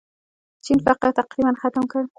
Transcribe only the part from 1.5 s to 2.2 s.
ختم کړ.